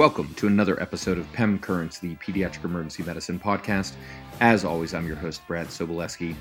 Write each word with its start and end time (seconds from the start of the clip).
Welcome 0.00 0.32
to 0.36 0.46
another 0.46 0.80
episode 0.80 1.18
of 1.18 1.30
PEM 1.34 1.58
Currents, 1.58 1.98
the 1.98 2.14
Pediatric 2.14 2.64
Emergency 2.64 3.02
Medicine 3.02 3.38
Podcast. 3.38 3.96
As 4.40 4.64
always, 4.64 4.94
I'm 4.94 5.06
your 5.06 5.16
host, 5.16 5.46
Brad 5.46 5.66
Sobolewski, 5.66 6.34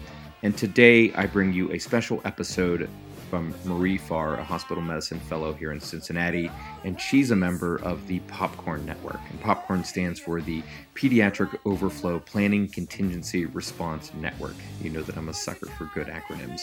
and 0.43 0.57
today 0.57 1.11
I 1.11 1.25
bring 1.25 1.51
you 1.51 1.69
a 1.73 1.77
special 1.77 2.21
episode 2.23 2.89
from 3.29 3.53
Marie 3.65 3.97
Farr, 3.97 4.35
a 4.35 4.43
hospital 4.45 4.81
medicine 4.81 5.19
fellow 5.19 5.51
here 5.51 5.73
in 5.73 5.81
Cincinnati, 5.81 6.49
and 6.85 7.01
she's 7.01 7.31
a 7.31 7.35
member 7.35 7.81
of 7.81 8.07
the 8.07 8.19
Popcorn 8.21 8.85
Network. 8.85 9.19
And 9.29 9.41
Popcorn 9.41 9.83
stands 9.83 10.21
for 10.21 10.39
the 10.39 10.63
Pediatric 10.95 11.53
Overflow 11.65 12.19
Planning 12.19 12.69
Contingency 12.69 13.45
Response 13.45 14.13
Network. 14.13 14.55
You 14.81 14.89
know 14.89 15.01
that 15.01 15.17
I'm 15.17 15.27
a 15.27 15.33
sucker 15.33 15.65
for 15.65 15.91
good 15.93 16.07
acronyms. 16.07 16.61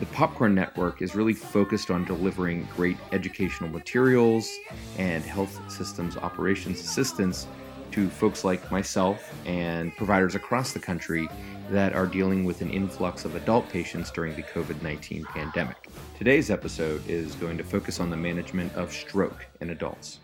The 0.00 0.06
Popcorn 0.06 0.56
Network 0.56 1.02
is 1.02 1.14
really 1.14 1.34
focused 1.34 1.88
on 1.88 2.04
delivering 2.04 2.66
great 2.74 2.96
educational 3.12 3.70
materials 3.70 4.50
and 4.98 5.22
health 5.22 5.60
systems 5.70 6.16
operations 6.16 6.80
assistance 6.80 7.46
to 7.92 8.08
folks 8.08 8.42
like 8.42 8.72
myself 8.72 9.32
and 9.46 9.94
providers 9.96 10.34
across 10.34 10.72
the 10.72 10.80
country 10.80 11.28
that 11.70 11.92
are 11.92 12.06
dealing 12.06 12.44
with 12.44 12.60
an 12.60 12.70
influx 12.70 13.24
of 13.24 13.36
adult 13.36 13.68
patients 13.68 14.10
during 14.10 14.34
the 14.34 14.42
COVID 14.42 14.82
19 14.82 15.24
pandemic. 15.26 15.88
Today's 16.18 16.50
episode 16.50 17.08
is 17.08 17.36
going 17.36 17.56
to 17.56 17.64
focus 17.64 18.00
on 18.00 18.10
the 18.10 18.16
management 18.16 18.74
of 18.74 18.92
stroke 18.92 19.46
in 19.60 19.70
adults. 19.70 20.18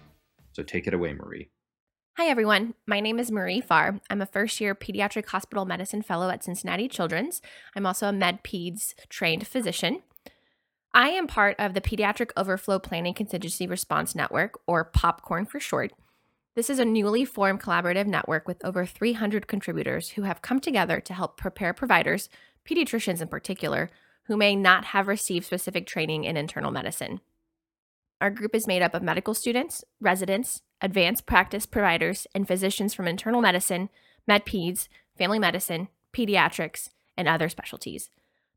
So 0.51 0.65
take 0.65 0.89
it 0.89 0.95
away, 0.95 1.13
Marie. 1.13 1.49
Hi, 2.17 2.27
everyone. 2.27 2.75
My 2.87 3.01
name 3.01 3.19
is 3.19 3.31
Marie 3.31 3.63
Farr. 3.63 4.01
I'm 4.11 4.21
a 4.21 4.27
first 4.27 4.61
year 4.61 4.75
pediatric 4.75 5.27
hospital 5.29 5.65
medicine 5.65 6.03
fellow 6.03 6.29
at 6.29 6.45
Cincinnati 6.45 6.87
Children's. 6.87 7.41
I'm 7.75 7.87
also 7.87 8.09
a 8.09 8.13
MedPeds 8.13 8.95
trained 9.09 9.47
physician. 9.47 10.03
I 10.93 11.11
am 11.11 11.27
part 11.27 11.57
of 11.59 11.73
the 11.73 11.81
Pediatric 11.81 12.33
Overflow 12.37 12.81
Planning 12.81 13.15
Contingency 13.15 13.67
Response 13.67 14.15
Network, 14.15 14.59
or 14.67 14.91
POPCORN 14.91 15.49
for 15.49 15.61
short. 15.61 15.93
This 16.57 16.69
is 16.69 16.79
a 16.79 16.85
newly 16.85 17.25
formed 17.25 17.63
collaborative 17.63 18.07
network 18.07 18.47
with 18.47 18.63
over 18.65 18.85
300 18.85 19.47
contributors 19.47 20.11
who 20.11 20.23
have 20.23 20.43
come 20.43 20.61
together 20.61 21.01
to 21.01 21.15
help 21.15 21.39
prepare 21.39 21.73
providers, 21.73 22.29
pediatricians 22.69 23.23
in 23.23 23.29
particular, 23.29 23.89
who 24.25 24.37
may 24.37 24.57
not 24.57 24.87
have 24.87 25.09
received 25.09 25.47
specific 25.47 25.87
training 25.87 26.25
in 26.25 26.37
internal 26.37 26.73
medicine. 26.73 27.21
Our 28.21 28.31
group 28.31 28.55
is 28.55 28.67
made 28.67 28.83
up 28.83 28.95
of 28.95 29.03
medical 29.03 29.35
students, 29.35 29.85
residents, 30.01 30.63
advanced 30.81 31.27
practice 31.27 31.67
providers, 31.67 32.27
and 32.35 32.47
physicians 32.47 32.93
from 32.93 33.09
internal 33.09 33.41
medicine, 33.41 33.89
med-peds, 34.27 34.89
family 35.17 35.39
medicine, 35.39 35.89
pediatrics, 36.13 36.91
and 37.17 37.27
other 37.27 37.49
specialties. 37.49 38.11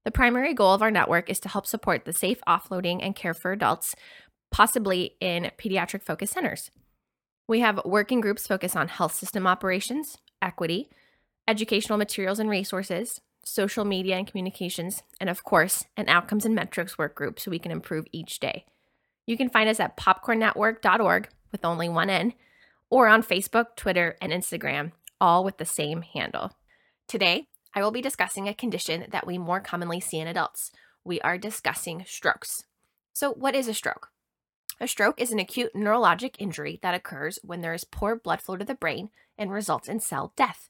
The 0.03 0.11
primary 0.11 0.53
goal 0.53 0.73
of 0.73 0.81
our 0.81 0.91
network 0.91 1.29
is 1.29 1.39
to 1.41 1.49
help 1.49 1.65
support 1.65 2.03
the 2.03 2.13
safe 2.13 2.41
offloading 2.47 2.99
and 3.01 3.15
care 3.15 3.33
for 3.33 3.51
adults, 3.51 3.95
possibly 4.51 5.15
in 5.21 5.51
pediatric 5.57 6.03
focus 6.03 6.31
centers. 6.31 6.69
We 7.47 7.61
have 7.61 7.81
working 7.85 8.19
groups 8.21 8.47
focused 8.47 8.75
on 8.75 8.89
health 8.89 9.13
system 9.13 9.47
operations, 9.47 10.17
equity, 10.41 10.89
educational 11.47 11.97
materials 11.97 12.39
and 12.39 12.49
resources, 12.49 13.21
social 13.45 13.85
media 13.85 14.17
and 14.17 14.27
communications, 14.27 15.03
and 15.19 15.29
of 15.29 15.43
course, 15.43 15.85
an 15.97 16.09
outcomes 16.09 16.45
and 16.45 16.55
metrics 16.55 16.97
work 16.97 17.15
group 17.15 17.39
so 17.39 17.51
we 17.51 17.59
can 17.59 17.71
improve 17.71 18.05
each 18.11 18.39
day. 18.39 18.65
You 19.25 19.37
can 19.37 19.49
find 19.49 19.69
us 19.69 19.79
at 19.79 19.97
popcornnetwork.org 19.97 21.29
with 21.51 21.65
only 21.65 21.87
one 21.87 22.09
N, 22.09 22.33
or 22.89 23.07
on 23.07 23.23
Facebook, 23.23 23.75
Twitter, 23.75 24.17
and 24.21 24.31
Instagram, 24.31 24.91
all 25.21 25.43
with 25.43 25.57
the 25.57 25.65
same 25.65 26.01
handle. 26.01 26.51
Today, 27.07 27.47
I 27.73 27.81
will 27.81 27.91
be 27.91 28.01
discussing 28.01 28.47
a 28.47 28.53
condition 28.53 29.05
that 29.11 29.25
we 29.25 29.37
more 29.37 29.59
commonly 29.59 29.99
see 29.99 30.19
in 30.19 30.27
adults. 30.27 30.71
We 31.03 31.19
are 31.21 31.37
discussing 31.37 32.03
strokes. 32.05 32.65
So, 33.13 33.31
what 33.31 33.55
is 33.55 33.67
a 33.67 33.73
stroke? 33.73 34.09
A 34.79 34.87
stroke 34.87 35.19
is 35.21 35.31
an 35.31 35.39
acute 35.39 35.73
neurologic 35.73 36.35
injury 36.39 36.79
that 36.81 36.95
occurs 36.95 37.39
when 37.43 37.61
there 37.61 37.73
is 37.73 37.83
poor 37.83 38.15
blood 38.15 38.41
flow 38.41 38.57
to 38.57 38.65
the 38.65 38.75
brain 38.75 39.09
and 39.37 39.51
results 39.51 39.87
in 39.87 39.99
cell 39.99 40.33
death. 40.35 40.69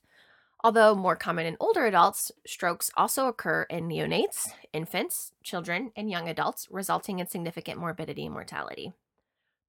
Although 0.66 0.96
more 0.96 1.18
common 1.18 1.46
in 1.46 1.58
older 1.60 1.86
adults, 1.86 2.32
strokes 2.48 2.90
also 2.96 3.28
occur 3.28 3.64
in 3.64 3.90
neonates, 3.90 4.48
infants, 4.72 5.34
children, 5.44 5.92
and 5.94 6.10
young 6.10 6.30
adults, 6.30 6.70
resulting 6.72 7.20
in 7.20 7.28
significant 7.28 7.80
morbidity 7.80 8.26
and 8.26 8.34
mortality. 8.34 8.94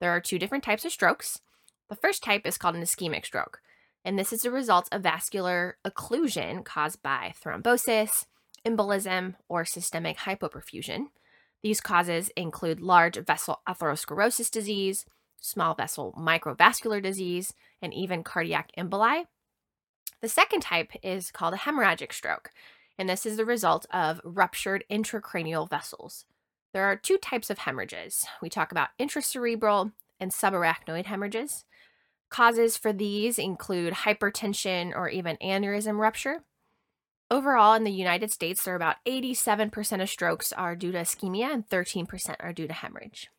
There 0.01 0.11
are 0.11 0.21
two 0.21 0.39
different 0.39 0.63
types 0.63 0.85
of 0.85 0.93
strokes. 0.93 1.41
The 1.89 1.97
first 1.97 2.23
type 2.23 2.47
is 2.47 2.57
called 2.57 2.77
an 2.77 2.83
ischemic 2.83 3.25
stroke, 3.25 3.61
and 4.05 4.17
this 4.17 4.33
is 4.33 4.45
a 4.45 4.53
result 4.53 4.89
of 4.93 5.03
vascular 5.03 5.79
occlusion 5.85 6.65
caused 6.65 7.03
by 7.03 7.35
thrombosis, 7.45 8.27
embolism, 8.65 9.35
or 9.49 9.65
systemic 9.65 10.19
hypoperfusion. 10.19 11.07
These 11.65 11.81
causes 11.81 12.31
include 12.37 12.81
large 12.81 13.17
vessel 13.17 13.63
atherosclerosis 13.69 14.49
disease, 14.49 15.07
small 15.41 15.75
vessel 15.75 16.15
microvascular 16.17 17.03
disease, 17.03 17.53
and 17.83 17.93
even 17.93 18.23
cardiac 18.23 18.71
emboli, 18.79 19.25
the 20.21 20.29
second 20.29 20.61
type 20.61 20.93
is 21.03 21.31
called 21.31 21.55
a 21.55 21.59
hemorrhagic 21.59 22.13
stroke, 22.13 22.51
and 22.99 23.09
this 23.09 23.27
is 23.27 23.37
the 23.37 23.45
result 23.45 23.87
of 23.93 24.21
ruptured 24.25 24.85
intracranial 24.91 25.69
vessels. 25.69 26.25
There 26.73 26.85
are 26.85 26.97
two 26.97 27.19
types 27.19 27.51
of 27.51 27.59
hemorrhages. 27.59 28.27
We 28.43 28.49
talk 28.49 28.73
about 28.73 28.89
intracerebral 28.99 29.93
and 30.19 30.33
subarachnoid 30.33 31.07
hemorrhages. 31.07 31.65
Causes 32.31 32.77
for 32.77 32.93
these 32.93 33.39
include 33.39 33.93
hypertension 33.93 34.93
or 34.95 35.09
even 35.09 35.37
aneurysm 35.43 35.99
rupture. 35.99 36.45
Overall, 37.31 37.75
in 37.75 37.85
the 37.85 37.93
United 37.93 38.33
States, 38.33 38.65
there 38.65 38.75
are 38.75 38.77
about 38.77 38.97
87% 39.07 40.03
of 40.03 40.11
strokes 40.11 40.53
are 40.53 40.77
due 40.77 40.93
to 40.93 40.99
ischemia 40.99 41.53
and 41.53 41.69
13% 41.69 42.37
are 42.41 42.53
due 42.53 42.67
to 42.67 42.73
hemorrhage. 42.73 43.31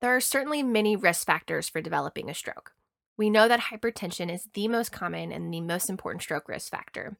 There 0.00 0.14
are 0.14 0.20
certainly 0.20 0.62
many 0.62 0.96
risk 0.96 1.26
factors 1.26 1.68
for 1.68 1.80
developing 1.80 2.30
a 2.30 2.34
stroke. 2.34 2.72
We 3.18 3.30
know 3.30 3.48
that 3.48 3.60
hypertension 3.72 4.32
is 4.32 4.46
the 4.54 4.68
most 4.68 4.92
common 4.92 5.32
and 5.32 5.52
the 5.52 5.60
most 5.60 5.90
important 5.90 6.22
stroke 6.22 6.48
risk 6.48 6.70
factor. 6.70 7.18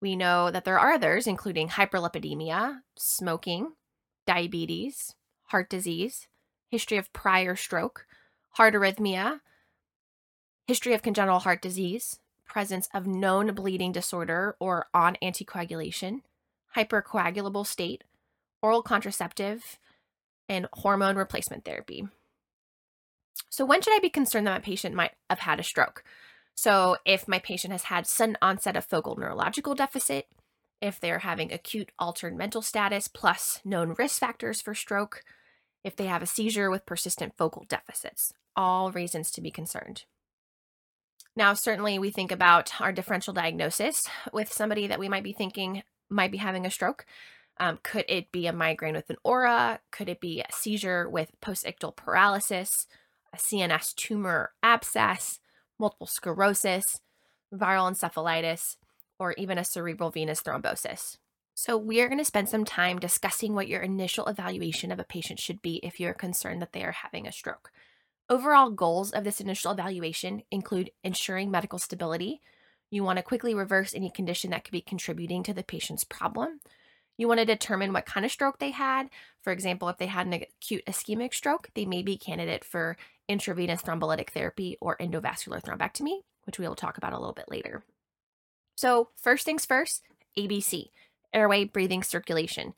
We 0.00 0.16
know 0.16 0.50
that 0.50 0.64
there 0.64 0.78
are 0.78 0.92
others, 0.92 1.26
including 1.26 1.68
hyperlipidemia, 1.68 2.80
smoking, 2.96 3.72
diabetes, 4.26 5.14
heart 5.44 5.68
disease, 5.68 6.26
history 6.68 6.96
of 6.96 7.12
prior 7.12 7.54
stroke, 7.54 8.06
heart 8.52 8.74
arrhythmia, 8.74 9.40
history 10.66 10.94
of 10.94 11.02
congenital 11.02 11.40
heart 11.40 11.60
disease, 11.60 12.18
presence 12.46 12.88
of 12.94 13.06
known 13.06 13.54
bleeding 13.54 13.92
disorder 13.92 14.56
or 14.58 14.86
on 14.94 15.18
anticoagulation, 15.22 16.22
hypercoagulable 16.74 17.66
state, 17.66 18.04
oral 18.62 18.82
contraceptive, 18.82 19.78
and 20.48 20.66
hormone 20.72 21.16
replacement 21.16 21.64
therapy. 21.64 22.08
So, 23.50 23.64
when 23.64 23.82
should 23.82 23.94
I 23.94 24.00
be 24.00 24.10
concerned 24.10 24.46
that 24.46 24.52
my 24.52 24.60
patient 24.60 24.94
might 24.94 25.12
have 25.28 25.40
had 25.40 25.60
a 25.60 25.64
stroke? 25.64 26.04
So, 26.54 26.96
if 27.04 27.28
my 27.28 27.38
patient 27.38 27.72
has 27.72 27.84
had 27.84 28.06
sudden 28.06 28.38
onset 28.40 28.76
of 28.76 28.84
focal 28.84 29.16
neurological 29.16 29.74
deficit, 29.74 30.26
if 30.80 31.00
they're 31.00 31.20
having 31.20 31.52
acute 31.52 31.90
altered 31.98 32.36
mental 32.36 32.62
status 32.62 33.08
plus 33.08 33.60
known 33.64 33.94
risk 33.98 34.20
factors 34.20 34.60
for 34.60 34.74
stroke, 34.74 35.22
if 35.84 35.96
they 35.96 36.06
have 36.06 36.22
a 36.22 36.26
seizure 36.26 36.70
with 36.70 36.86
persistent 36.86 37.34
focal 37.36 37.64
deficits, 37.68 38.32
all 38.56 38.90
reasons 38.90 39.30
to 39.30 39.40
be 39.40 39.50
concerned. 39.50 40.04
Now, 41.36 41.52
certainly, 41.52 41.98
we 41.98 42.10
think 42.10 42.32
about 42.32 42.80
our 42.80 42.92
differential 42.92 43.34
diagnosis 43.34 44.08
with 44.32 44.52
somebody 44.52 44.86
that 44.86 44.98
we 44.98 45.08
might 45.08 45.22
be 45.22 45.32
thinking 45.32 45.82
might 46.08 46.32
be 46.32 46.38
having 46.38 46.64
a 46.64 46.70
stroke. 46.70 47.04
Um, 47.58 47.78
could 47.82 48.04
it 48.08 48.32
be 48.32 48.46
a 48.46 48.52
migraine 48.52 48.94
with 48.94 49.10
an 49.10 49.16
aura? 49.22 49.80
Could 49.90 50.08
it 50.08 50.20
be 50.20 50.40
a 50.40 50.52
seizure 50.52 51.08
with 51.08 51.38
postictal 51.40 51.94
paralysis? 51.94 52.86
A 53.32 53.36
CNS 53.36 53.94
tumor 53.94 54.52
abscess, 54.62 55.40
multiple 55.78 56.06
sclerosis, 56.06 57.00
viral 57.54 57.90
encephalitis, 57.90 58.76
or 59.18 59.32
even 59.32 59.58
a 59.58 59.64
cerebral 59.64 60.10
venous 60.10 60.42
thrombosis. 60.42 61.16
So, 61.54 61.78
we 61.78 62.02
are 62.02 62.08
going 62.08 62.18
to 62.18 62.24
spend 62.24 62.50
some 62.50 62.66
time 62.66 62.98
discussing 62.98 63.54
what 63.54 63.68
your 63.68 63.80
initial 63.80 64.26
evaluation 64.26 64.92
of 64.92 64.98
a 64.98 65.04
patient 65.04 65.40
should 65.40 65.62
be 65.62 65.76
if 65.82 65.98
you're 65.98 66.12
concerned 66.12 66.60
that 66.60 66.72
they 66.72 66.84
are 66.84 66.92
having 66.92 67.26
a 67.26 67.32
stroke. 67.32 67.70
Overall 68.28 68.70
goals 68.70 69.10
of 69.10 69.24
this 69.24 69.40
initial 69.40 69.72
evaluation 69.72 70.42
include 70.50 70.90
ensuring 71.02 71.50
medical 71.50 71.78
stability. 71.78 72.42
You 72.90 73.04
want 73.04 73.18
to 73.18 73.22
quickly 73.22 73.54
reverse 73.54 73.94
any 73.94 74.10
condition 74.10 74.50
that 74.50 74.64
could 74.64 74.72
be 74.72 74.82
contributing 74.82 75.42
to 75.44 75.54
the 75.54 75.62
patient's 75.62 76.04
problem. 76.04 76.60
You 77.16 77.28
want 77.28 77.40
to 77.40 77.46
determine 77.46 77.92
what 77.92 78.06
kind 78.06 78.26
of 78.26 78.32
stroke 78.32 78.58
they 78.58 78.70
had. 78.70 79.08
For 79.42 79.52
example, 79.52 79.88
if 79.88 79.96
they 79.96 80.06
had 80.06 80.26
an 80.26 80.34
acute 80.34 80.84
ischemic 80.86 81.32
stroke, 81.32 81.70
they 81.74 81.86
may 81.86 82.02
be 82.02 82.18
candidate 82.18 82.64
for 82.64 82.96
intravenous 83.28 83.82
thrombolytic 83.82 84.30
therapy 84.30 84.76
or 84.80 84.96
endovascular 84.98 85.62
thrombectomy, 85.62 86.20
which 86.44 86.58
we 86.58 86.68
will 86.68 86.74
talk 86.74 86.98
about 86.98 87.12
a 87.12 87.18
little 87.18 87.32
bit 87.32 87.50
later. 87.50 87.84
So, 88.76 89.08
first 89.16 89.46
things 89.46 89.64
first, 89.64 90.02
ABC, 90.38 90.90
airway, 91.32 91.64
breathing, 91.64 92.02
circulation. 92.02 92.74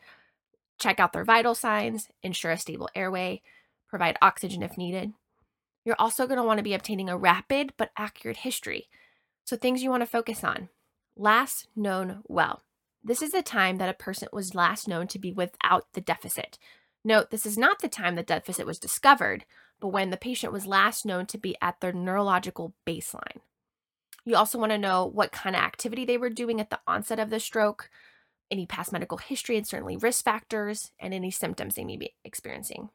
Check 0.79 1.01
out 1.01 1.13
their 1.13 1.25
vital 1.25 1.57
signs, 1.57 2.09
ensure 2.23 2.53
a 2.53 2.59
stable 2.59 2.89
airway, 2.95 3.43
provide 3.89 4.17
oxygen 4.23 4.63
if 4.63 4.79
needed. 4.79 5.13
You're 5.85 5.97
also 5.99 6.27
going 6.27 6.37
to 6.37 6.45
want 6.45 6.59
to 6.59 6.65
be 6.65 6.75
obtaining 6.75 7.09
a 7.09 7.17
rapid 7.17 7.73
but 7.77 7.91
accurate 7.97 8.39
history. 8.39 8.89
So, 9.45 9.57
things 9.57 9.83
you 9.83 9.91
want 9.91 10.03
to 10.03 10.07
focus 10.07 10.45
on 10.45 10.69
last 11.17 11.67
known 11.75 12.23
well. 12.29 12.63
This 13.09 13.23
is 13.23 13.33
the 13.33 13.43
time 13.43 13.79
that 13.79 13.89
a 13.89 13.95
person 13.95 14.29
was 14.35 14.55
last 14.55 14.87
known 14.87 15.07
to 15.09 15.19
be 15.19 15.33
without 15.33 15.87
the 15.95 16.01
deficit. 16.03 16.59
Note, 17.03 17.31
this 17.31 17.47
is 17.47 17.57
not 17.57 17.81
the 17.81 17.89
time 17.89 18.17
the 18.17 18.23
deficit 18.23 18.67
was 18.67 18.79
discovered, 18.79 19.47
but 19.81 19.89
when 19.89 20.11
the 20.11 20.19
patient 20.19 20.53
was 20.53 20.67
last 20.67 21.07
known 21.07 21.25
to 21.25 21.39
be 21.39 21.57
at 21.63 21.81
their 21.81 21.93
neurological 21.93 22.75
baseline. 22.87 23.41
You 24.27 24.37
also 24.37 24.59
want 24.59 24.73
to 24.73 24.79
know 24.79 25.07
what 25.07 25.33
kind 25.33 25.57
of 25.57 25.63
activity 25.63 26.05
they 26.05 26.19
were 26.19 26.29
doing 26.29 26.61
at 26.61 26.69
the 26.69 26.81
onset 26.87 27.19
of 27.19 27.31
the 27.31 27.41
stroke, 27.41 27.89
any 28.51 28.67
past 28.67 28.93
medical 28.93 29.17
history, 29.17 29.57
and 29.57 29.67
certainly 29.67 29.97
risk 29.97 30.23
factors, 30.23 30.93
and 31.01 31.15
any 31.15 31.31
symptoms 31.31 31.77
they 31.77 31.85
may 31.85 31.97
be 31.97 32.13
experiencing. 32.27 32.91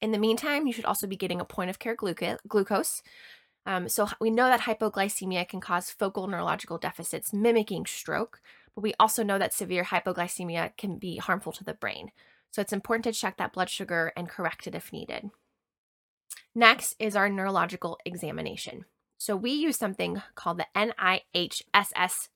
In 0.00 0.12
the 0.12 0.18
meantime, 0.18 0.68
you 0.68 0.72
should 0.72 0.84
also 0.84 1.08
be 1.08 1.16
getting 1.16 1.40
a 1.40 1.44
point 1.44 1.68
of 1.68 1.80
care 1.80 1.96
glucose. 1.96 3.02
Um, 3.66 3.88
so 3.88 4.08
we 4.20 4.30
know 4.30 4.46
that 4.46 4.60
hypoglycemia 4.60 5.48
can 5.48 5.60
cause 5.60 5.90
focal 5.90 6.28
neurological 6.28 6.78
deficits 6.78 7.32
mimicking 7.32 7.86
stroke, 7.86 8.40
we 8.80 8.94
also 8.98 9.22
know 9.22 9.38
that 9.38 9.54
severe 9.54 9.84
hypoglycemia 9.84 10.76
can 10.76 10.98
be 10.98 11.16
harmful 11.16 11.52
to 11.52 11.64
the 11.64 11.74
brain. 11.74 12.10
So 12.50 12.60
it's 12.60 12.72
important 12.72 13.04
to 13.04 13.12
check 13.12 13.36
that 13.36 13.52
blood 13.52 13.70
sugar 13.70 14.12
and 14.16 14.28
correct 14.28 14.66
it 14.66 14.74
if 14.74 14.92
needed. 14.92 15.30
Next 16.54 16.96
is 16.98 17.14
our 17.14 17.28
neurological 17.28 17.98
examination. 18.04 18.84
So 19.18 19.36
we 19.36 19.52
use 19.52 19.76
something 19.76 20.22
called 20.34 20.58
the 20.58 20.66
NIHSS, 20.74 22.28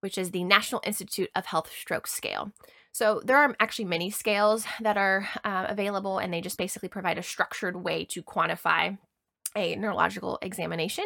which 0.00 0.18
is 0.18 0.30
the 0.30 0.44
National 0.44 0.80
Institute 0.84 1.30
of 1.34 1.46
Health 1.46 1.70
Stroke 1.70 2.06
Scale. 2.06 2.52
So 2.92 3.20
there 3.24 3.36
are 3.36 3.54
actually 3.60 3.84
many 3.84 4.10
scales 4.10 4.64
that 4.80 4.96
are 4.96 5.28
uh, 5.44 5.66
available, 5.68 6.18
and 6.18 6.32
they 6.32 6.40
just 6.40 6.56
basically 6.56 6.88
provide 6.88 7.18
a 7.18 7.22
structured 7.22 7.76
way 7.76 8.06
to 8.06 8.22
quantify 8.22 8.96
a 9.56 9.74
neurological 9.76 10.38
examination, 10.42 11.04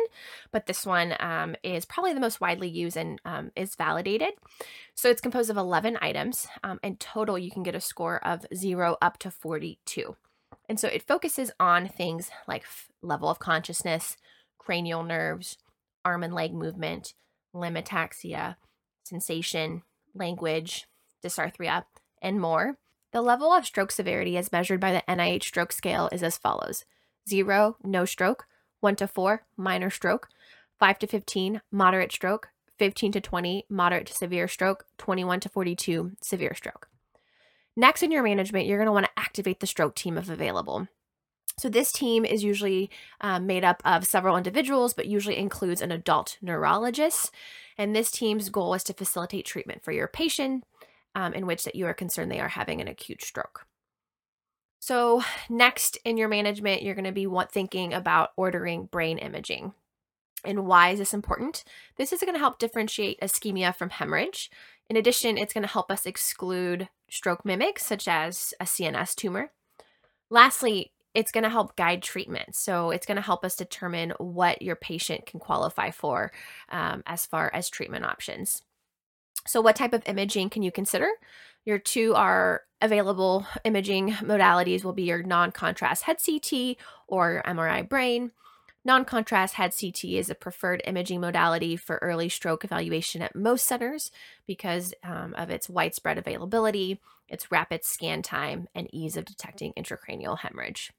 but 0.50 0.66
this 0.66 0.84
one 0.84 1.14
um, 1.20 1.54
is 1.62 1.84
probably 1.84 2.12
the 2.12 2.20
most 2.20 2.40
widely 2.40 2.68
used 2.68 2.96
and 2.96 3.20
um, 3.24 3.50
is 3.56 3.74
validated. 3.76 4.30
So 4.94 5.08
it's 5.08 5.20
composed 5.20 5.50
of 5.50 5.56
11 5.56 5.98
items. 6.02 6.48
Um, 6.62 6.80
in 6.82 6.96
total, 6.96 7.38
you 7.38 7.50
can 7.50 7.62
get 7.62 7.74
a 7.74 7.80
score 7.80 8.22
of 8.26 8.44
0 8.54 8.96
up 9.00 9.18
to 9.18 9.30
42. 9.30 10.16
And 10.68 10.78
so 10.78 10.88
it 10.88 11.06
focuses 11.06 11.50
on 11.58 11.88
things 11.88 12.30
like 12.46 12.62
f- 12.62 12.88
level 13.02 13.28
of 13.28 13.38
consciousness, 13.38 14.16
cranial 14.58 15.02
nerves, 15.02 15.56
arm 16.04 16.22
and 16.22 16.34
leg 16.34 16.52
movement, 16.52 17.14
limb 17.52 17.74
ataxia, 17.74 18.56
sensation, 19.04 19.82
language, 20.14 20.86
dysarthria, 21.24 21.84
and 22.22 22.40
more. 22.40 22.78
The 23.12 23.22
level 23.22 23.52
of 23.52 23.66
stroke 23.66 23.90
severity 23.90 24.36
as 24.36 24.52
measured 24.52 24.80
by 24.80 24.92
the 24.92 25.02
NIH 25.08 25.44
stroke 25.44 25.72
scale 25.72 26.08
is 26.12 26.22
as 26.22 26.38
follows 26.38 26.84
0, 27.30 27.76
no 27.82 28.04
stroke, 28.04 28.46
1 28.80 28.96
to 28.96 29.06
4, 29.06 29.44
minor 29.56 29.88
stroke, 29.88 30.28
5 30.78 30.98
to 30.98 31.06
15, 31.06 31.62
moderate 31.70 32.12
stroke, 32.12 32.48
15 32.78 33.12
to 33.12 33.20
20, 33.20 33.66
moderate 33.68 34.06
to 34.06 34.14
severe 34.14 34.48
stroke, 34.48 34.84
21 34.98 35.40
to 35.40 35.48
42, 35.48 36.12
severe 36.20 36.54
stroke. 36.54 36.88
Next 37.76 38.02
in 38.02 38.10
your 38.10 38.22
management, 38.22 38.66
you're 38.66 38.78
going 38.78 38.86
to 38.86 38.92
want 38.92 39.06
to 39.06 39.18
activate 39.18 39.60
the 39.60 39.66
stroke 39.66 39.94
team 39.94 40.18
if 40.18 40.28
available. 40.28 40.88
So, 41.58 41.68
this 41.68 41.92
team 41.92 42.24
is 42.24 42.42
usually 42.42 42.90
um, 43.20 43.46
made 43.46 43.64
up 43.64 43.82
of 43.84 44.06
several 44.06 44.36
individuals, 44.36 44.94
but 44.94 45.06
usually 45.06 45.36
includes 45.36 45.82
an 45.82 45.92
adult 45.92 46.38
neurologist. 46.40 47.30
And 47.76 47.94
this 47.94 48.10
team's 48.10 48.48
goal 48.48 48.72
is 48.74 48.84
to 48.84 48.94
facilitate 48.94 49.44
treatment 49.44 49.84
for 49.84 49.92
your 49.92 50.08
patient 50.08 50.64
um, 51.14 51.34
in 51.34 51.46
which 51.46 51.64
that 51.64 51.74
you 51.74 51.86
are 51.86 51.94
concerned 51.94 52.30
they 52.30 52.40
are 52.40 52.48
having 52.48 52.80
an 52.80 52.88
acute 52.88 53.22
stroke. 53.22 53.66
So, 54.80 55.22
next 55.50 55.98
in 56.06 56.16
your 56.16 56.28
management, 56.28 56.82
you're 56.82 56.94
going 56.94 57.04
to 57.04 57.12
be 57.12 57.28
thinking 57.52 57.92
about 57.92 58.30
ordering 58.36 58.86
brain 58.86 59.18
imaging. 59.18 59.74
And 60.42 60.66
why 60.66 60.90
is 60.90 60.98
this 60.98 61.12
important? 61.12 61.64
This 61.96 62.14
is 62.14 62.20
going 62.20 62.32
to 62.32 62.38
help 62.38 62.58
differentiate 62.58 63.20
ischemia 63.20 63.76
from 63.76 63.90
hemorrhage. 63.90 64.50
In 64.88 64.96
addition, 64.96 65.36
it's 65.36 65.52
going 65.52 65.62
to 65.62 65.72
help 65.72 65.90
us 65.90 66.06
exclude 66.06 66.88
stroke 67.10 67.44
mimics, 67.44 67.84
such 67.84 68.08
as 68.08 68.54
a 68.58 68.64
CNS 68.64 69.14
tumor. 69.14 69.52
Lastly, 70.30 70.92
it's 71.14 71.30
going 71.30 71.44
to 71.44 71.50
help 71.50 71.76
guide 71.76 72.02
treatment. 72.02 72.56
So, 72.56 72.90
it's 72.90 73.06
going 73.06 73.16
to 73.16 73.22
help 73.22 73.44
us 73.44 73.56
determine 73.56 74.14
what 74.16 74.62
your 74.62 74.76
patient 74.76 75.26
can 75.26 75.40
qualify 75.40 75.90
for 75.90 76.32
um, 76.70 77.02
as 77.04 77.26
far 77.26 77.50
as 77.52 77.68
treatment 77.68 78.06
options. 78.06 78.62
So, 79.46 79.60
what 79.60 79.76
type 79.76 79.92
of 79.92 80.02
imaging 80.06 80.50
can 80.50 80.62
you 80.62 80.70
consider? 80.70 81.08
Your 81.64 81.78
two 81.78 82.14
are 82.14 82.62
available 82.80 83.46
imaging 83.64 84.12
modalities 84.12 84.84
will 84.84 84.92
be 84.92 85.02
your 85.02 85.22
non-contrast 85.22 86.04
head 86.04 86.16
CT 86.24 86.76
or 87.06 87.42
MRI 87.46 87.86
brain. 87.88 88.32
Non-contrast 88.82 89.54
head 89.54 89.74
CT 89.78 90.04
is 90.04 90.30
a 90.30 90.34
preferred 90.34 90.80
imaging 90.86 91.20
modality 91.20 91.76
for 91.76 91.98
early 92.00 92.30
stroke 92.30 92.64
evaluation 92.64 93.20
at 93.20 93.36
most 93.36 93.66
centers 93.66 94.10
because 94.46 94.94
um, 95.04 95.34
of 95.36 95.50
its 95.50 95.68
widespread 95.68 96.16
availability, 96.16 96.98
its 97.28 97.52
rapid 97.52 97.84
scan 97.84 98.22
time, 98.22 98.68
and 98.74 98.88
ease 98.92 99.18
of 99.18 99.26
detecting 99.26 99.74
intracranial 99.76 100.38
hemorrhage. 100.38 100.92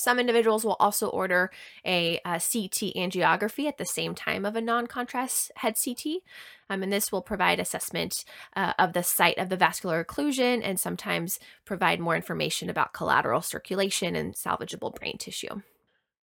Some 0.00 0.18
individuals 0.18 0.64
will 0.64 0.78
also 0.80 1.08
order 1.08 1.50
a, 1.84 2.20
a, 2.24 2.40
CT 2.40 2.96
angiography 2.96 3.66
at 3.66 3.76
the 3.76 3.84
same 3.84 4.14
time 4.14 4.46
of 4.46 4.56
a 4.56 4.62
non 4.62 4.86
contrast 4.86 5.52
head 5.56 5.76
CT. 5.76 6.22
Um, 6.70 6.82
and 6.82 6.90
this 6.90 7.12
will 7.12 7.20
provide 7.20 7.60
assessment 7.60 8.24
uh, 8.56 8.72
of 8.78 8.94
the 8.94 9.02
site 9.02 9.36
of 9.36 9.50
the 9.50 9.58
vascular 9.58 10.02
occlusion 10.02 10.62
and 10.64 10.80
sometimes 10.80 11.38
provide 11.66 12.00
more 12.00 12.16
information 12.16 12.70
about 12.70 12.94
collateral 12.94 13.42
circulation 13.42 14.16
and 14.16 14.34
salvageable 14.34 14.94
brain 14.94 15.18
tissue. 15.18 15.60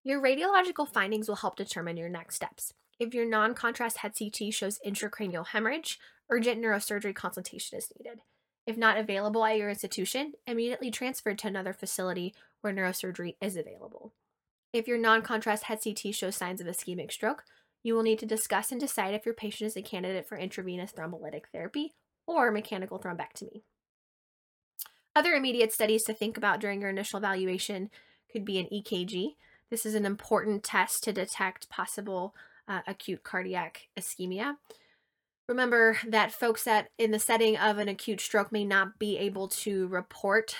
Your 0.05 0.23
radiological 0.23 0.89
findings 0.89 1.29
will 1.29 1.37
help 1.37 1.57
determine 1.57 1.99
your 1.99 2.09
next 2.09 2.37
steps. 2.37 2.73
If 2.99 3.13
your 3.13 3.27
non 3.27 3.53
contrast 3.53 3.99
head 3.99 4.15
CT 4.19 4.55
shows 4.55 4.81
intracranial 4.87 5.49
hemorrhage, 5.49 5.99
urgent 6.31 6.63
neurosurgery 6.63 7.15
consultation 7.15 7.77
is 7.77 7.93
needed. 7.99 8.21
If 8.67 8.77
not 8.77 8.99
available 8.99 9.45
at 9.45 9.57
your 9.57 9.71
institution, 9.71 10.33
immediately 10.47 10.91
transferred 10.91 11.39
to 11.39 11.49
another 11.49 11.73
facility 11.73 12.35
where 12.61 12.73
neurosurgery 12.73 13.37
is 13.41 13.57
available. 13.57 14.13
If 14.73 14.89
your 14.89 14.99
non 14.99 15.23
contrast 15.23 15.65
head 15.65 15.79
CT 15.83 16.15
shows 16.15 16.37
signs 16.37 16.61
of 16.61 16.67
ischemic 16.67 17.13
stroke, 17.13 17.45
you 17.83 17.95
will 17.95 18.03
need 18.03 18.19
to 18.19 18.27
discuss 18.27 18.73
and 18.73 18.81
decide 18.81 19.15
if 19.15 19.25
your 19.25 19.35
patient 19.35 19.69
is 19.69 19.77
a 19.77 19.83
candidate 19.83 20.29
for 20.29 20.37
intravenous 20.37 20.93
thrombolytic 20.93 21.45
therapy 21.53 21.95
or 22.27 22.51
mechanical 22.51 22.99
thrombectomy. 22.99 23.63
Other 25.15 25.35
immediate 25.35 25.73
studies 25.73 26.03
to 26.05 26.13
think 26.13 26.37
about 26.37 26.61
during 26.61 26.81
your 26.81 26.91
initial 26.91 27.19
evaluation 27.19 27.91
could 28.31 28.45
be 28.45 28.59
an 28.59 28.67
EKG. 28.73 29.37
This 29.71 29.87
is 29.87 29.95
an 29.95 30.05
important 30.05 30.65
test 30.65 31.05
to 31.05 31.13
detect 31.13 31.71
possible 31.71 32.35
uh, 32.69 32.81
acute 32.87 33.23
cardiac 33.23 33.89
ischemia. 33.99 34.57
Remember 35.49 35.99
that 36.07 36.33
folks 36.33 36.65
that 36.65 36.89
in 36.99 37.13
the 37.13 37.19
setting 37.19 37.57
of 37.57 37.79
an 37.79 37.89
acute 37.89 38.21
stroke 38.21 38.51
may 38.51 38.65
not 38.65 38.99
be 38.99 39.17
able 39.17 39.47
to 39.49 39.87
report 39.89 40.57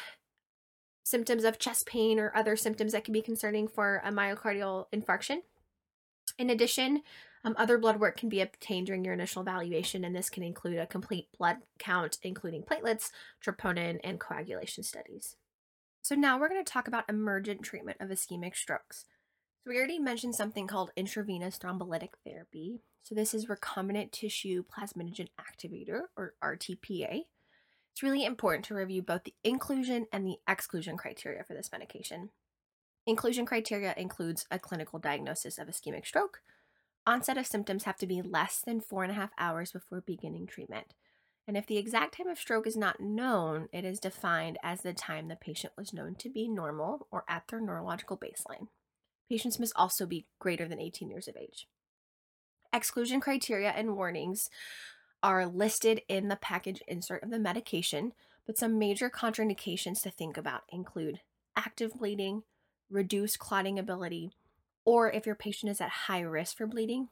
symptoms 1.05 1.45
of 1.45 1.59
chest 1.59 1.87
pain 1.87 2.19
or 2.19 2.33
other 2.35 2.57
symptoms 2.57 2.93
that 2.93 3.05
can 3.05 3.13
be 3.13 3.23
concerning 3.23 3.67
for 3.67 4.01
a 4.05 4.13
myocardial 4.13 4.87
infarction. 4.95 5.39
In 6.39 6.51
addition, 6.51 7.03
um, 7.45 7.55
other 7.59 7.79
blood 7.79 8.01
work 8.01 8.17
can 8.17 8.29
be 8.29 8.41
obtained 8.41 8.87
during 8.87 9.05
your 9.05 9.15
initial 9.15 9.43
evaluation, 9.43 10.05
and 10.05 10.15
this 10.15 10.29
can 10.29 10.43
include 10.43 10.79
a 10.79 10.87
complete 10.87 11.29
blood 11.39 11.59
count, 11.79 12.19
including 12.23 12.63
platelets, 12.63 13.11
troponin, 13.45 14.01
and 14.03 14.19
coagulation 14.19 14.83
studies. 14.83 15.37
So, 16.03 16.17
now 16.17 16.39
we're 16.39 16.49
going 16.49 16.65
to 16.65 16.73
talk 16.73 16.89
about 16.89 17.09
emergent 17.09 17.63
treatment 17.63 17.99
of 18.01 18.09
ischemic 18.09 18.57
strokes. 18.57 19.05
So 19.67 19.73
we 19.73 19.79
already 19.79 19.99
mentioned 19.99 20.37
something 20.37 20.69
called 20.69 20.93
intravenous 20.95 21.59
thrombolytic 21.59 22.11
therapy. 22.25 22.83
So 23.03 23.17
this 23.17 23.35
is 23.35 23.47
recombinant 23.47 24.13
tissue 24.13 24.63
plasminogen 24.63 25.27
activator 25.41 26.03
or 26.17 26.35
RTPA. 26.41 27.23
It's 27.91 28.03
really 28.03 28.25
important 28.25 28.65
to 28.67 28.77
review 28.77 29.03
both 29.03 29.25
the 29.25 29.35
inclusion 29.43 30.07
and 30.13 30.25
the 30.25 30.37
exclusion 30.47 30.97
criteria 30.97 31.43
for 31.43 31.55
this 31.55 31.73
medication. 31.73 32.31
Inclusion 33.09 33.45
criteria 33.45 33.93
includes 33.97 34.47
a 34.53 34.61
clinical 34.61 35.01
diagnosis 35.01 35.59
of 35.59 35.67
ischemic 35.67 36.07
stroke. 36.07 36.43
Onset 37.05 37.37
of 37.37 37.49
symptoms 37.49 37.83
have 37.85 37.97
to 37.97 38.07
be 38.07 38.23
less 38.23 38.63
than 38.65 38.81
four 38.81 39.03
and 39.03 39.11
a 39.11 39.17
half 39.17 39.31
hours 39.37 39.73
before 39.73 40.01
beginning 40.01 40.47
treatment. 40.47 40.95
And 41.49 41.57
if 41.57 41.67
the 41.67 41.79
exact 41.79 42.19
time 42.19 42.29
of 42.29 42.39
stroke 42.39 42.69
is 42.69 42.77
not 42.77 43.01
known, 43.01 43.69
it 43.73 43.85
is 43.85 43.99
defined 43.99 44.59
as 44.63 44.83
the 44.83 44.93
time 44.93 45.27
the 45.27 45.35
patient 45.35 45.73
was 45.77 45.93
known 45.93 46.15
to 46.21 46.31
be 46.31 46.47
normal 46.47 47.09
or 47.11 47.25
at 47.29 47.49
their 47.49 47.61
neurological 47.61 48.17
baseline. 48.17 48.69
Patients 49.29 49.59
must 49.59 49.73
also 49.77 50.07
be 50.07 50.27
greater 50.39 50.69
than 50.69 50.81
18 50.81 51.11
years 51.11 51.29
of 51.29 51.37
age. 51.37 51.67
Exclusion 52.73 53.21
criteria 53.21 53.71
and 53.71 53.97
warnings 53.97 54.49
are 55.23 55.47
listed 55.47 56.03
in 56.09 56.29
the 56.29 56.37
package 56.37 56.83
insert 56.87 57.23
of 57.23 57.31
the 57.31 57.39
medication, 57.39 58.13
but 58.47 58.59
some 58.59 58.79
major 58.79 59.11
contraindications 59.11 60.03
to 60.03 60.11
think 60.11 60.37
about 60.37 60.63
include 60.69 61.21
active 61.57 61.95
bleeding, 61.95 62.43
reduced 62.91 63.39
clotting 63.39 63.79
ability, 63.79 64.31
or 64.85 65.11
if 65.11 65.27
your 65.27 65.35
patient 65.35 65.71
is 65.71 65.81
at 65.81 65.91
high 65.91 66.21
risk 66.21 66.57
for 66.57 66.67
bleeding. 66.67 67.09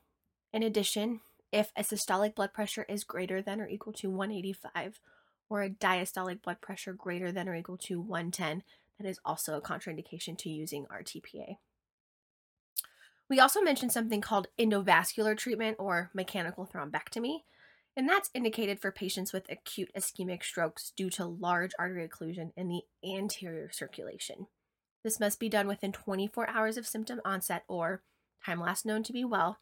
In 0.52 0.62
addition, 0.62 1.20
if 1.50 1.72
a 1.76 1.82
systolic 1.82 2.34
blood 2.34 2.52
pressure 2.52 2.86
is 2.88 3.04
greater 3.04 3.42
than 3.42 3.60
or 3.60 3.68
equal 3.68 3.92
to 3.94 4.10
185 4.10 5.00
or 5.48 5.62
a 5.62 5.70
diastolic 5.70 6.42
blood 6.42 6.60
pressure 6.60 6.92
greater 6.92 7.32
than 7.32 7.48
or 7.48 7.54
equal 7.54 7.78
to 7.78 8.00
110, 8.00 8.62
that 8.98 9.08
is 9.08 9.18
also 9.24 9.56
a 9.56 9.60
contraindication 9.60 10.38
to 10.38 10.48
using 10.48 10.86
RTPA. 10.86 11.56
We 13.30 13.40
also 13.40 13.60
mentioned 13.60 13.92
something 13.92 14.20
called 14.20 14.48
endovascular 14.58 15.36
treatment 15.36 15.76
or 15.78 16.10
mechanical 16.14 16.66
thrombectomy, 16.66 17.38
and 17.96 18.08
that's 18.08 18.30
indicated 18.34 18.80
for 18.80 18.92
patients 18.92 19.32
with 19.32 19.50
acute 19.50 19.90
ischemic 19.96 20.42
strokes 20.42 20.92
due 20.96 21.10
to 21.10 21.24
large 21.24 21.72
artery 21.78 22.06
occlusion 22.06 22.50
in 22.56 22.68
the 22.68 22.82
anterior 23.04 23.70
circulation. 23.72 24.46
This 25.02 25.20
must 25.20 25.38
be 25.40 25.48
done 25.48 25.68
within 25.68 25.92
24 25.92 26.48
hours 26.48 26.76
of 26.76 26.86
symptom 26.86 27.20
onset 27.24 27.64
or 27.68 28.02
time 28.44 28.60
last 28.60 28.84
known 28.84 29.02
to 29.04 29.12
be 29.12 29.24
well, 29.24 29.58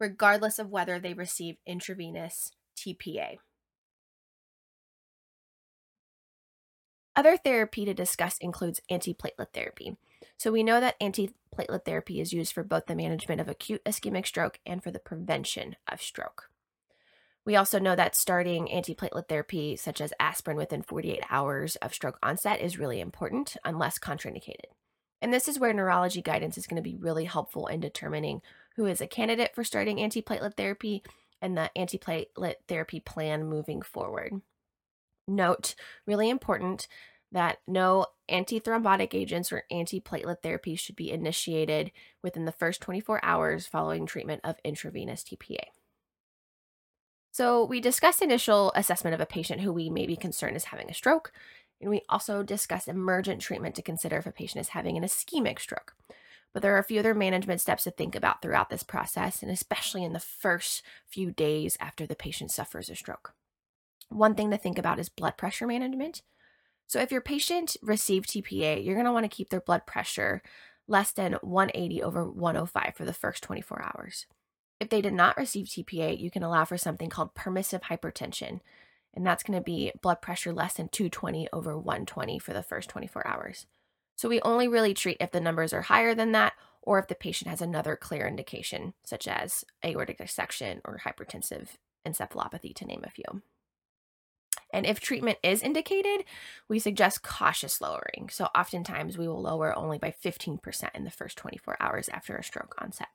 regardless 0.00 0.58
of 0.58 0.70
whether 0.70 0.98
they 0.98 1.14
receive 1.14 1.56
intravenous 1.66 2.52
TPA. 2.76 3.38
Other 7.16 7.36
therapy 7.36 7.84
to 7.84 7.94
discuss 7.94 8.36
includes 8.40 8.80
antiplatelet 8.90 9.52
therapy. 9.52 9.96
So 10.36 10.50
we 10.50 10.64
know 10.64 10.80
that 10.80 10.96
antiplatelet 11.54 11.84
therapy 11.84 12.20
is 12.20 12.32
used 12.32 12.52
for 12.52 12.62
both 12.62 12.86
the 12.86 12.94
management 12.94 13.40
of 13.40 13.48
acute 13.48 13.84
ischemic 13.84 14.26
stroke 14.26 14.58
and 14.66 14.82
for 14.82 14.90
the 14.90 14.98
prevention 14.98 15.76
of 15.90 16.02
stroke. 16.02 16.50
We 17.46 17.56
also 17.56 17.78
know 17.78 17.94
that 17.94 18.16
starting 18.16 18.68
antiplatelet 18.68 19.28
therapy, 19.28 19.76
such 19.76 20.00
as 20.00 20.14
aspirin, 20.18 20.56
within 20.56 20.82
48 20.82 21.22
hours 21.28 21.76
of 21.76 21.92
stroke 21.92 22.18
onset 22.22 22.60
is 22.60 22.78
really 22.78 23.00
important 23.00 23.56
unless 23.64 23.98
contraindicated. 23.98 24.72
And 25.20 25.32
this 25.32 25.48
is 25.48 25.58
where 25.58 25.72
neurology 25.72 26.22
guidance 26.22 26.56
is 26.56 26.66
going 26.66 26.82
to 26.82 26.82
be 26.82 26.96
really 26.96 27.26
helpful 27.26 27.66
in 27.66 27.80
determining 27.80 28.40
who 28.76 28.86
is 28.86 29.00
a 29.00 29.06
candidate 29.06 29.54
for 29.54 29.62
starting 29.62 29.98
antiplatelet 29.98 30.56
therapy 30.56 31.02
and 31.40 31.56
the 31.56 31.70
antiplatelet 31.76 32.54
therapy 32.66 33.00
plan 33.00 33.44
moving 33.44 33.82
forward. 33.82 34.40
Note, 35.26 35.74
really 36.06 36.28
important, 36.28 36.88
that 37.34 37.58
no 37.66 38.06
antithrombotic 38.30 39.12
agents 39.12 39.52
or 39.52 39.64
antiplatelet 39.70 40.36
therapy 40.42 40.76
should 40.76 40.96
be 40.96 41.10
initiated 41.10 41.92
within 42.22 42.46
the 42.46 42.52
first 42.52 42.80
24 42.80 43.22
hours 43.22 43.66
following 43.66 44.06
treatment 44.06 44.40
of 44.44 44.56
intravenous 44.64 45.22
TPA. 45.22 45.64
So, 47.32 47.64
we 47.64 47.80
discussed 47.80 48.22
initial 48.22 48.72
assessment 48.76 49.12
of 49.12 49.20
a 49.20 49.26
patient 49.26 49.60
who 49.60 49.72
we 49.72 49.90
may 49.90 50.06
be 50.06 50.16
concerned 50.16 50.56
is 50.56 50.64
having 50.64 50.88
a 50.88 50.94
stroke, 50.94 51.32
and 51.80 51.90
we 51.90 52.02
also 52.08 52.44
discussed 52.44 52.86
emergent 52.86 53.42
treatment 53.42 53.74
to 53.74 53.82
consider 53.82 54.18
if 54.18 54.26
a 54.26 54.32
patient 54.32 54.60
is 54.60 54.68
having 54.68 54.96
an 54.96 55.02
ischemic 55.02 55.58
stroke. 55.58 55.94
But 56.52 56.62
there 56.62 56.74
are 56.76 56.78
a 56.78 56.84
few 56.84 57.00
other 57.00 57.14
management 57.14 57.60
steps 57.60 57.82
to 57.82 57.90
think 57.90 58.14
about 58.14 58.40
throughout 58.40 58.70
this 58.70 58.84
process, 58.84 59.42
and 59.42 59.50
especially 59.50 60.04
in 60.04 60.12
the 60.12 60.20
first 60.20 60.84
few 61.08 61.32
days 61.32 61.76
after 61.80 62.06
the 62.06 62.14
patient 62.14 62.52
suffers 62.52 62.88
a 62.88 62.94
stroke. 62.94 63.34
One 64.08 64.36
thing 64.36 64.52
to 64.52 64.56
think 64.56 64.78
about 64.78 65.00
is 65.00 65.08
blood 65.08 65.36
pressure 65.36 65.66
management. 65.66 66.22
So, 66.86 67.00
if 67.00 67.10
your 67.10 67.20
patient 67.20 67.76
received 67.82 68.28
TPA, 68.28 68.84
you're 68.84 68.94
going 68.94 69.06
to 69.06 69.12
want 69.12 69.24
to 69.24 69.34
keep 69.34 69.50
their 69.50 69.60
blood 69.60 69.86
pressure 69.86 70.42
less 70.86 71.12
than 71.12 71.34
180 71.40 72.02
over 72.02 72.28
105 72.30 72.94
for 72.94 73.04
the 73.04 73.12
first 73.12 73.42
24 73.42 73.82
hours. 73.82 74.26
If 74.80 74.90
they 74.90 75.00
did 75.00 75.14
not 75.14 75.36
receive 75.36 75.66
TPA, 75.66 76.18
you 76.18 76.30
can 76.30 76.42
allow 76.42 76.64
for 76.64 76.76
something 76.76 77.08
called 77.08 77.34
permissive 77.34 77.82
hypertension, 77.82 78.60
and 79.14 79.26
that's 79.26 79.42
going 79.42 79.58
to 79.58 79.64
be 79.64 79.92
blood 80.02 80.20
pressure 80.20 80.52
less 80.52 80.74
than 80.74 80.88
220 80.88 81.48
over 81.52 81.78
120 81.78 82.38
for 82.38 82.52
the 82.52 82.62
first 82.62 82.90
24 82.90 83.26
hours. 83.26 83.66
So, 84.16 84.28
we 84.28 84.40
only 84.42 84.68
really 84.68 84.94
treat 84.94 85.16
if 85.20 85.32
the 85.32 85.40
numbers 85.40 85.72
are 85.72 85.82
higher 85.82 86.14
than 86.14 86.32
that 86.32 86.52
or 86.82 86.98
if 86.98 87.08
the 87.08 87.14
patient 87.14 87.48
has 87.48 87.62
another 87.62 87.96
clear 87.96 88.28
indication, 88.28 88.92
such 89.04 89.26
as 89.26 89.64
aortic 89.84 90.18
dissection 90.18 90.82
or 90.84 91.00
hypertensive 91.04 91.68
encephalopathy, 92.06 92.74
to 92.74 92.84
name 92.84 93.02
a 93.04 93.10
few. 93.10 93.42
And 94.74 94.84
if 94.84 94.98
treatment 94.98 95.38
is 95.44 95.62
indicated, 95.62 96.24
we 96.68 96.80
suggest 96.80 97.22
cautious 97.22 97.80
lowering. 97.80 98.28
So 98.30 98.46
oftentimes 98.56 99.16
we 99.16 99.28
will 99.28 99.40
lower 99.40 99.72
only 99.78 99.98
by 99.98 100.12
15% 100.22 100.88
in 100.94 101.04
the 101.04 101.10
first 101.12 101.38
24 101.38 101.76
hours 101.80 102.08
after 102.08 102.36
a 102.36 102.42
stroke 102.42 102.74
onset. 102.78 103.08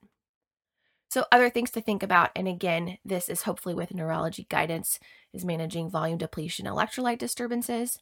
So 1.10 1.26
other 1.32 1.50
things 1.50 1.70
to 1.72 1.82
think 1.82 2.02
about, 2.02 2.30
and 2.34 2.48
again, 2.48 2.98
this 3.04 3.28
is 3.28 3.42
hopefully 3.42 3.76
with 3.76 3.94
neurology 3.94 4.48
guidance, 4.50 5.00
is 5.34 5.44
managing 5.44 5.90
volume 5.90 6.18
depletion 6.18 6.66
electrolyte 6.66 7.18
disturbances. 7.18 8.00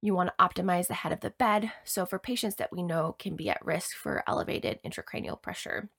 You 0.00 0.14
want 0.14 0.30
to 0.30 0.44
optimize 0.44 0.86
the 0.86 0.94
head 0.94 1.12
of 1.12 1.20
the 1.20 1.30
bed. 1.30 1.72
So 1.84 2.06
for 2.06 2.18
patients 2.18 2.56
that 2.56 2.72
we 2.72 2.82
know 2.82 3.16
can 3.18 3.36
be 3.36 3.50
at 3.50 3.64
risk 3.64 3.96
for 3.96 4.24
elevated 4.26 4.78
intracranial 4.82 5.42
pressure, 5.42 5.90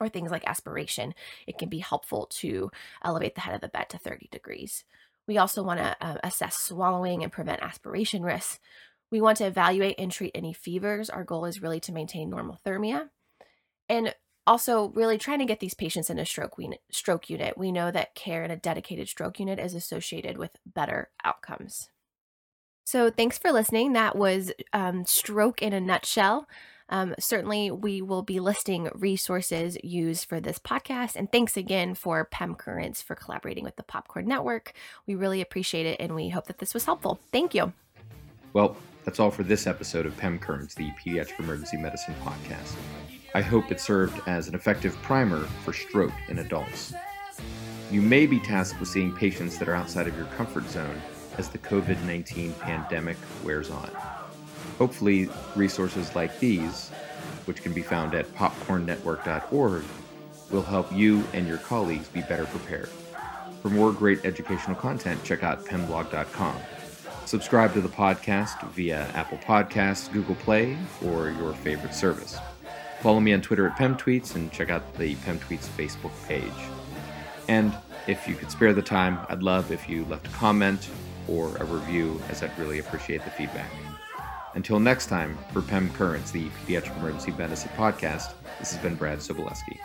or 0.00 0.08
things 0.08 0.30
like 0.30 0.46
aspiration, 0.46 1.14
it 1.46 1.58
can 1.58 1.68
be 1.68 1.78
helpful 1.78 2.26
to 2.30 2.70
elevate 3.04 3.34
the 3.34 3.40
head 3.42 3.54
of 3.54 3.60
the 3.60 3.68
bed 3.68 3.88
to 3.90 3.98
30 3.98 4.28
degrees. 4.30 4.84
We 5.28 5.38
also 5.38 5.62
want 5.62 5.78
to 5.78 5.96
uh, 6.00 6.16
assess 6.24 6.56
swallowing 6.56 7.22
and 7.22 7.30
prevent 7.30 7.62
aspiration 7.62 8.22
risks. 8.22 8.58
We 9.12 9.20
want 9.20 9.38
to 9.38 9.46
evaluate 9.46 9.96
and 9.98 10.10
treat 10.10 10.32
any 10.34 10.52
fevers. 10.52 11.10
Our 11.10 11.22
goal 11.22 11.44
is 11.44 11.62
really 11.62 11.80
to 11.80 11.92
maintain 11.92 12.30
normothermia. 12.30 13.10
And 13.88 14.14
also, 14.46 14.88
really 14.88 15.18
trying 15.18 15.40
to 15.40 15.44
get 15.44 15.60
these 15.60 15.74
patients 15.74 16.08
in 16.08 16.18
a 16.18 16.24
stroke, 16.24 16.56
we, 16.56 16.70
stroke 16.90 17.28
unit. 17.28 17.58
We 17.58 17.70
know 17.70 17.90
that 17.90 18.14
care 18.14 18.42
in 18.42 18.50
a 18.50 18.56
dedicated 18.56 19.06
stroke 19.06 19.38
unit 19.38 19.58
is 19.58 19.74
associated 19.74 20.38
with 20.38 20.56
better 20.64 21.10
outcomes. 21.22 21.90
So, 22.84 23.10
thanks 23.10 23.36
for 23.36 23.52
listening. 23.52 23.92
That 23.92 24.16
was 24.16 24.50
um, 24.72 25.04
Stroke 25.04 25.60
in 25.60 25.74
a 25.74 25.80
Nutshell. 25.80 26.48
Um, 26.88 27.14
certainly, 27.18 27.70
we 27.70 28.02
will 28.02 28.22
be 28.22 28.40
listing 28.40 28.88
resources 28.94 29.76
used 29.82 30.28
for 30.28 30.40
this 30.40 30.58
podcast. 30.58 31.16
And 31.16 31.30
thanks 31.30 31.56
again 31.56 31.94
for 31.94 32.24
PEM 32.24 32.54
Currents 32.54 33.02
for 33.02 33.14
collaborating 33.14 33.64
with 33.64 33.76
the 33.76 33.82
Popcorn 33.82 34.26
Network. 34.26 34.72
We 35.06 35.14
really 35.14 35.40
appreciate 35.40 35.86
it 35.86 36.00
and 36.00 36.14
we 36.14 36.28
hope 36.28 36.46
that 36.46 36.58
this 36.58 36.74
was 36.74 36.84
helpful. 36.84 37.20
Thank 37.32 37.54
you. 37.54 37.72
Well, 38.52 38.76
that's 39.04 39.20
all 39.20 39.30
for 39.30 39.42
this 39.42 39.66
episode 39.66 40.06
of 40.06 40.16
PEM 40.16 40.38
Currents, 40.38 40.74
the 40.74 40.90
Pediatric 40.92 41.38
Emergency 41.38 41.76
Medicine 41.76 42.14
podcast. 42.22 42.74
I 43.34 43.42
hope 43.42 43.70
it 43.70 43.80
served 43.80 44.20
as 44.26 44.48
an 44.48 44.54
effective 44.54 44.94
primer 45.02 45.44
for 45.64 45.72
stroke 45.72 46.12
in 46.28 46.38
adults. 46.38 46.94
You 47.90 48.02
may 48.02 48.26
be 48.26 48.38
tasked 48.38 48.80
with 48.80 48.88
seeing 48.88 49.14
patients 49.14 49.58
that 49.58 49.68
are 49.68 49.74
outside 49.74 50.08
of 50.08 50.16
your 50.16 50.26
comfort 50.36 50.68
zone 50.68 51.00
as 51.38 51.48
the 51.48 51.58
COVID 51.58 52.02
19 52.04 52.52
pandemic 52.54 53.16
wears 53.44 53.70
on. 53.70 53.90
Hopefully, 54.78 55.28
resources 55.56 56.14
like 56.14 56.38
these, 56.38 56.88
which 57.46 57.62
can 57.62 57.72
be 57.72 57.82
found 57.82 58.14
at 58.14 58.26
popcornnetwork.org, 58.34 59.84
will 60.50 60.62
help 60.62 60.92
you 60.92 61.24
and 61.32 61.46
your 61.46 61.58
colleagues 61.58 62.08
be 62.08 62.22
better 62.22 62.46
prepared. 62.46 62.88
For 63.60 63.70
more 63.70 63.92
great 63.92 64.24
educational 64.24 64.76
content, 64.76 65.22
check 65.24 65.42
out 65.42 65.64
pemblog.com. 65.64 66.56
Subscribe 67.26 67.74
to 67.74 67.80
the 67.80 67.88
podcast 67.88 68.62
via 68.70 69.06
Apple 69.14 69.38
Podcasts, 69.38 70.10
Google 70.10 70.36
Play, 70.36 70.78
or 71.04 71.30
your 71.30 71.52
favorite 71.54 71.92
service. 71.92 72.38
Follow 73.00 73.20
me 73.20 73.32
on 73.32 73.42
Twitter 73.42 73.66
at 73.66 73.76
PemTweets 73.76 74.34
and 74.34 74.50
check 74.50 74.70
out 74.70 74.94
the 74.96 75.14
PemTweets 75.16 75.66
Facebook 75.68 76.12
page. 76.26 76.50
And 77.48 77.74
if 78.06 78.26
you 78.26 78.34
could 78.34 78.50
spare 78.50 78.72
the 78.72 78.82
time, 78.82 79.18
I'd 79.28 79.42
love 79.42 79.70
if 79.70 79.88
you 79.88 80.04
left 80.06 80.26
a 80.26 80.30
comment 80.30 80.88
or 81.28 81.54
a 81.58 81.64
review, 81.64 82.20
as 82.30 82.42
I'd 82.42 82.56
really 82.58 82.78
appreciate 82.78 83.24
the 83.24 83.30
feedback. 83.30 83.70
Until 84.54 84.80
next 84.80 85.06
time, 85.06 85.36
for 85.52 85.62
PEM 85.62 85.90
Currents, 85.90 86.30
the 86.30 86.48
Pediatric 86.48 86.96
Emergency 86.98 87.32
Medicine 87.32 87.70
Podcast, 87.76 88.32
this 88.58 88.72
has 88.72 88.82
been 88.82 88.94
Brad 88.94 89.18
Sobolewski. 89.18 89.78